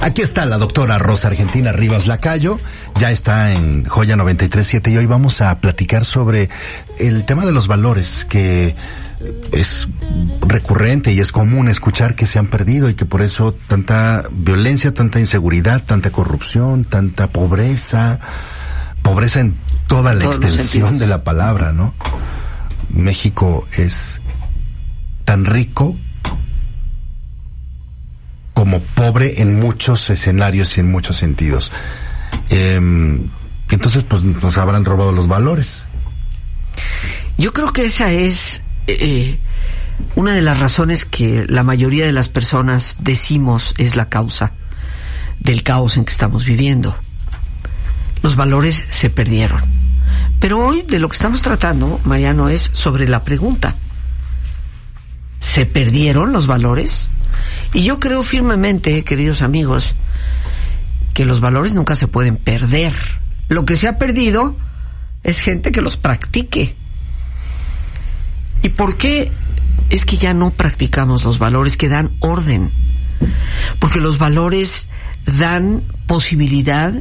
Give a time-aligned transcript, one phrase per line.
[0.00, 2.58] Aquí está la doctora Rosa Argentina Rivas Lacayo,
[2.98, 6.48] ya está en Joya 937 y hoy vamos a platicar sobre
[6.98, 8.74] el tema de los valores que
[9.52, 9.86] es
[10.40, 14.92] recurrente y es común escuchar que se han perdido y que por eso tanta violencia,
[14.92, 18.18] tanta inseguridad, tanta corrupción, tanta pobreza,
[19.02, 21.94] pobreza en toda la extensión de la palabra, ¿no?
[22.90, 24.20] México es
[25.24, 25.96] tan rico
[28.68, 31.72] como pobre en muchos escenarios y en muchos sentidos.
[32.50, 32.78] Eh,
[33.70, 35.86] entonces, pues nos habrán robado los valores.
[37.38, 39.38] Yo creo que esa es eh,
[40.16, 44.52] una de las razones que la mayoría de las personas decimos es la causa
[45.40, 46.94] del caos en que estamos viviendo.
[48.22, 49.62] Los valores se perdieron.
[50.40, 53.74] Pero hoy de lo que estamos tratando, Mariano, es sobre la pregunta.
[55.38, 57.08] ¿Se perdieron los valores?
[57.74, 59.94] Y yo creo firmemente, queridos amigos,
[61.14, 62.94] que los valores nunca se pueden perder.
[63.48, 64.56] Lo que se ha perdido
[65.22, 66.74] es gente que los practique.
[68.62, 69.30] ¿Y por qué
[69.90, 72.70] es que ya no practicamos los valores que dan orden?
[73.78, 74.88] Porque los valores
[75.26, 76.92] dan posibilidad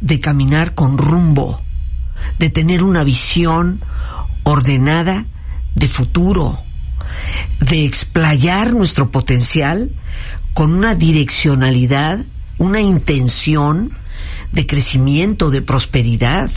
[0.00, 1.62] de caminar con rumbo,
[2.38, 3.80] de tener una visión
[4.42, 5.26] ordenada
[5.74, 6.62] de futuro,
[7.60, 9.90] de explayar nuestro potencial
[10.54, 12.24] con una direccionalidad,
[12.58, 13.92] una intención
[14.52, 16.50] de crecimiento, de prosperidad.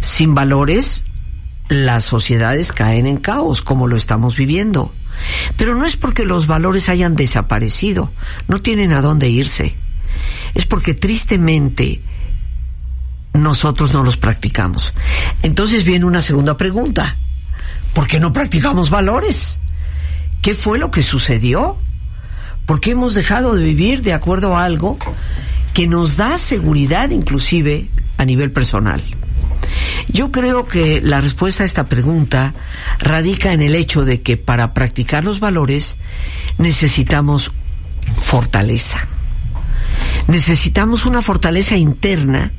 [0.00, 1.04] Sin valores,
[1.68, 4.92] las sociedades caen en caos, como lo estamos viviendo.
[5.56, 8.10] Pero no es porque los valores hayan desaparecido,
[8.48, 9.74] no tienen a dónde irse.
[10.54, 12.00] Es porque tristemente
[13.32, 14.92] nosotros no los practicamos.
[15.42, 17.16] Entonces viene una segunda pregunta.
[17.92, 19.60] ¿Por qué no practicamos valores?
[20.42, 21.76] ¿Qué fue lo que sucedió?
[22.66, 24.98] ¿Por qué hemos dejado de vivir de acuerdo a algo
[25.72, 27.88] que nos da seguridad inclusive
[28.18, 29.02] a nivel personal?
[30.08, 32.54] Yo creo que la respuesta a esta pregunta
[32.98, 35.96] radica en el hecho de que para practicar los valores
[36.58, 37.52] necesitamos
[38.20, 39.08] fortaleza.
[40.28, 42.52] Necesitamos una fortaleza interna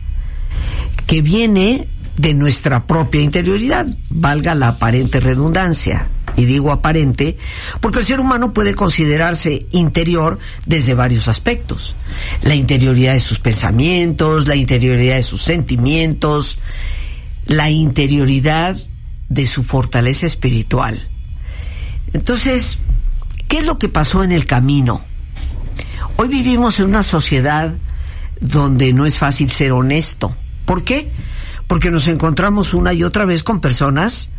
[1.06, 6.07] que viene de nuestra propia interioridad, valga la aparente redundancia.
[6.35, 7.35] Y digo aparente
[7.79, 11.95] porque el ser humano puede considerarse interior desde varios aspectos.
[12.44, 16.59] La interioridad de sus pensamientos, la interioridad de sus sentimientos,
[17.47, 18.77] la interioridad
[19.29, 21.07] de su fortaleza espiritual.
[22.13, 22.77] Entonces,
[23.47, 25.01] ¿qué es lo que pasó en el camino?
[26.17, 27.75] Hoy vivimos en una sociedad
[28.41, 30.35] donde no es fácil ser honesto.
[30.66, 31.11] ¿Por qué?
[31.67, 34.29] Porque nos encontramos una y otra vez con personas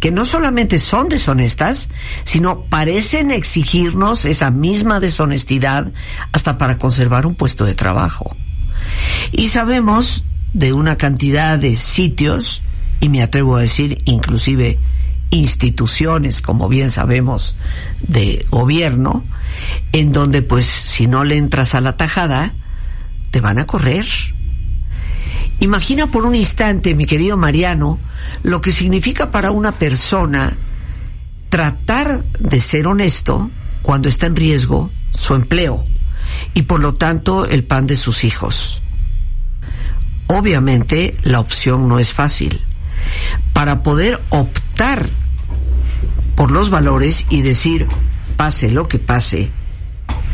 [0.00, 1.88] que no solamente son deshonestas,
[2.24, 5.90] sino parecen exigirnos esa misma deshonestidad
[6.32, 8.36] hasta para conservar un puesto de trabajo.
[9.32, 12.62] Y sabemos de una cantidad de sitios,
[13.00, 14.78] y me atrevo a decir inclusive
[15.30, 17.56] instituciones, como bien sabemos,
[18.00, 19.24] de gobierno,
[19.92, 22.54] en donde pues si no le entras a la tajada,
[23.30, 24.06] te van a correr
[25.60, 27.98] Imagina por un instante, mi querido Mariano,
[28.42, 30.56] lo que significa para una persona
[31.48, 33.50] tratar de ser honesto
[33.82, 35.84] cuando está en riesgo su empleo
[36.54, 38.82] y por lo tanto el pan de sus hijos.
[40.26, 42.60] Obviamente la opción no es fácil.
[43.52, 45.08] Para poder optar
[46.34, 47.86] por los valores y decir,
[48.36, 49.50] pase lo que pase,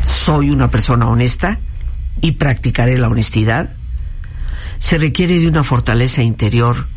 [0.05, 1.61] soy una persona honesta
[2.21, 3.77] y practicaré la honestidad,
[4.83, 6.89] se requiere de una fortaleza interior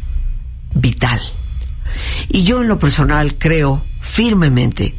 [0.73, 1.21] vital.
[2.29, 4.95] Y yo en lo personal creo firmemente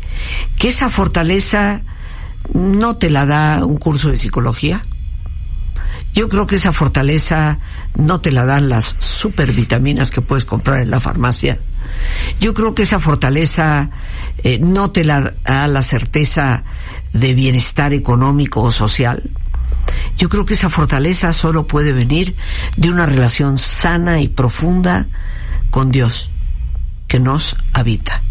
[0.56, 1.82] que esa fortaleza
[2.54, 4.84] no te la da un curso de psicología,
[6.14, 7.58] Yo creo que esa fortaleza
[7.94, 11.58] no te la dan las supervitaminas que puedes comprar en la farmacia.
[12.40, 13.90] Yo creo que esa fortaleza
[14.42, 16.64] eh, no te la da la certeza
[17.12, 19.28] de bienestar económico o social.
[20.16, 22.36] Yo creo que esa fortaleza solo puede venir
[22.76, 25.06] de una relación sana y profunda
[25.70, 26.30] con Dios
[27.06, 28.22] que nos habita.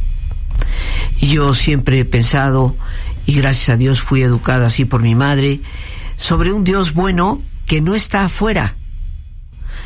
[1.22, 2.76] Yo siempre he pensado,
[3.26, 5.62] y gracias a Dios fui educada así por mi madre,
[6.16, 8.76] sobre un Dios bueno que no está afuera,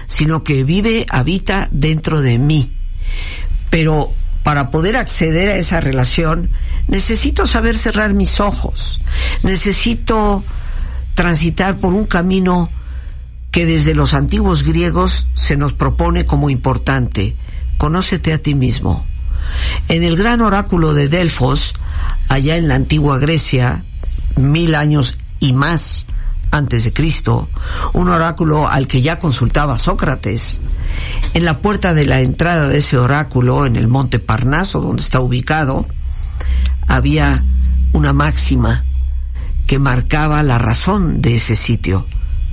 [0.07, 2.71] sino que vive, habita dentro de mí.
[3.69, 4.13] Pero
[4.43, 6.49] para poder acceder a esa relación,
[6.87, 9.01] necesito saber cerrar mis ojos,
[9.43, 10.43] necesito
[11.19, 12.69] transitar por un camino
[13.51, 17.35] que desde los antiguos griegos se nos propone como importante.
[17.77, 19.05] Conócete a ti mismo.
[19.89, 21.73] En el gran oráculo de Delfos,
[22.29, 23.83] allá en la antigua Grecia,
[24.37, 26.05] mil años y más
[26.51, 27.49] antes de Cristo,
[27.91, 30.61] un oráculo al que ya consultaba Sócrates.
[31.33, 35.19] En la puerta de la entrada de ese oráculo, en el monte Parnaso, donde está
[35.19, 35.85] ubicado,
[36.87, 37.43] había
[37.91, 38.85] una máxima
[39.69, 42.07] que marcaba la razón de ese sitio.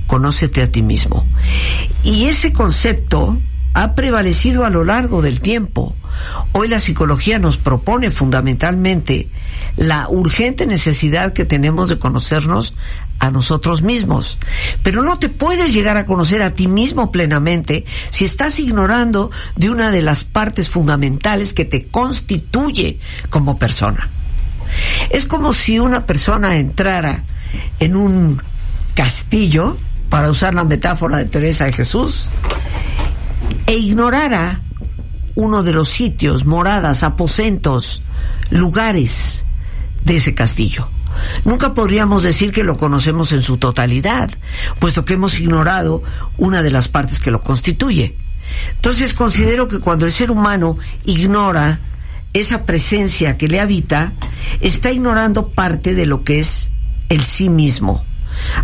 [0.05, 1.25] Conócete a ti mismo.
[2.03, 3.35] Y ese concepto
[3.73, 5.95] ha prevalecido a lo largo del tiempo.
[6.51, 9.29] Hoy la psicología nos propone fundamentalmente
[9.77, 12.75] la urgente necesidad que tenemos de conocernos
[13.17, 14.37] a nosotros mismos.
[14.83, 19.71] Pero no te puedes llegar a conocer a ti mismo plenamente si estás ignorando de
[19.71, 22.99] una de las partes fundamentales que te constituye
[23.31, 24.07] como persona.
[25.09, 27.23] Es como si una persona entrara
[27.79, 28.41] en un
[28.93, 29.77] castillo,
[30.09, 32.29] para usar la metáfora de Teresa de Jesús,
[33.65, 34.61] e ignorara
[35.35, 38.01] uno de los sitios, moradas, aposentos,
[38.49, 39.45] lugares
[40.03, 40.87] de ese castillo.
[41.45, 44.29] Nunca podríamos decir que lo conocemos en su totalidad,
[44.79, 46.03] puesto que hemos ignorado
[46.37, 48.15] una de las partes que lo constituye.
[48.75, 51.79] Entonces considero que cuando el ser humano ignora
[52.39, 54.13] esa presencia que le habita,
[54.61, 56.69] está ignorando parte de lo que es
[57.09, 58.03] el sí mismo.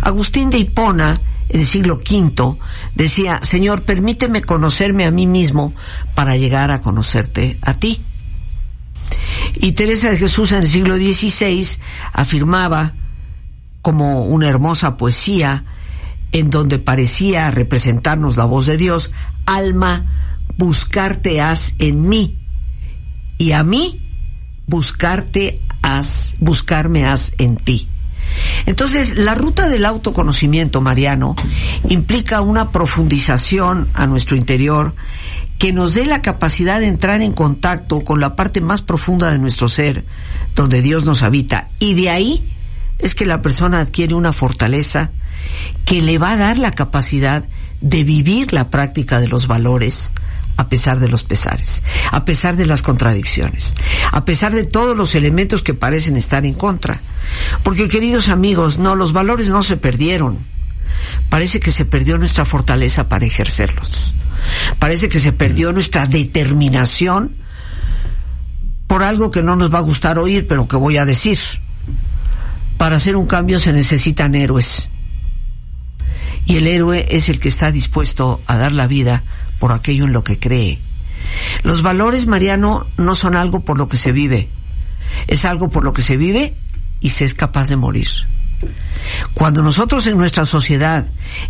[0.02, 2.56] Agustín de Hipona en el siglo V,
[2.94, 5.74] decía, Señor, permíteme conocerme a mí mismo
[6.14, 8.00] para llegar a conocerte a ti.
[9.56, 11.66] Y Teresa de Jesús en el siglo XVI
[12.12, 12.92] afirmaba,
[13.82, 15.64] como una hermosa poesía,
[16.32, 19.10] en donde parecía representarnos la voz de Dios,
[19.46, 20.06] alma,
[20.56, 22.38] buscarte has en mí,
[23.38, 24.00] y a mí
[24.66, 27.88] buscarte has, buscarme has en ti.
[28.66, 31.36] Entonces, la ruta del autoconocimiento, Mariano,
[31.88, 34.94] implica una profundización a nuestro interior
[35.58, 39.38] que nos dé la capacidad de entrar en contacto con la parte más profunda de
[39.38, 40.04] nuestro ser,
[40.54, 41.68] donde Dios nos habita.
[41.78, 42.42] Y de ahí
[42.98, 45.10] es que la persona adquiere una fortaleza
[45.84, 47.44] que le va a dar la capacidad
[47.80, 50.10] de vivir la práctica de los valores,
[50.56, 53.74] a pesar de los pesares, a pesar de las contradicciones,
[54.12, 57.00] a pesar de todos los elementos que parecen estar en contra.
[57.62, 60.38] Porque queridos amigos, no, los valores no se perdieron.
[61.28, 64.14] Parece que se perdió nuestra fortaleza para ejercerlos.
[64.78, 67.36] Parece que se perdió nuestra determinación
[68.86, 71.38] por algo que no nos va a gustar oír, pero que voy a decir.
[72.76, 74.88] Para hacer un cambio se necesitan héroes.
[76.46, 79.22] Y el héroe es el que está dispuesto a dar la vida
[79.64, 80.78] por aquello en lo que cree.
[81.62, 84.50] Los valores, Mariano, no son algo por lo que se vive,
[85.26, 86.54] es algo por lo que se vive
[87.00, 88.08] y se es capaz de morir.
[89.32, 91.06] Cuando nosotros en nuestra sociedad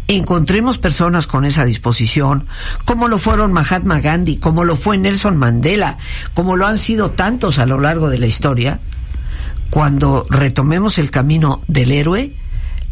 [0.07, 2.47] encontremos personas con esa disposición,
[2.85, 5.99] como lo fueron Mahatma Gandhi, como lo fue Nelson Mandela,
[6.35, 8.79] como lo han sido tantos a lo largo de la historia,
[9.71, 12.33] cuando retomemos el camino del héroe,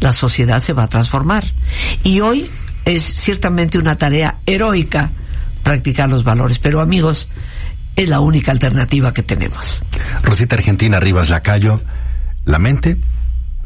[0.01, 1.45] la sociedad se va a transformar.
[2.03, 2.51] Y hoy
[2.85, 5.11] es ciertamente una tarea heroica
[5.63, 7.29] practicar los valores, pero amigos,
[7.95, 9.83] es la única alternativa que tenemos.
[10.23, 11.81] Rosita Argentina Rivas Lacayo,
[12.45, 12.97] la mente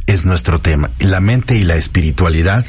[0.06, 0.92] es nuestro tema.
[1.00, 2.66] La mente y la espiritualidad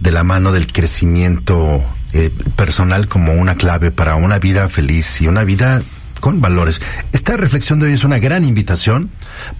[0.00, 5.26] de la mano del crecimiento eh, personal como una clave para una vida feliz y
[5.26, 5.82] una vida
[6.20, 6.80] con valores.
[7.12, 9.10] Esta reflexión de hoy es una gran invitación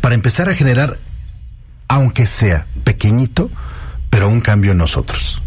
[0.01, 0.99] para empezar a generar,
[1.89, 3.51] aunque sea pequeñito,
[4.13, 5.41] pero un cambio en nosotros.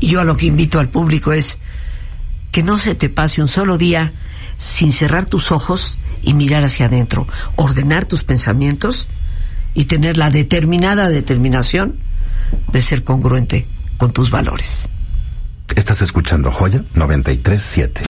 [0.00, 1.58] Y yo a lo que invito al público es
[2.50, 4.10] que no se te pase un solo día
[4.58, 9.06] sin cerrar tus ojos y mirar hacia adentro, ordenar tus pensamientos
[9.74, 12.00] y tener la determinada determinación
[12.72, 14.90] de ser congruente con tus valores.
[15.76, 18.09] Estás escuchando Joya 937.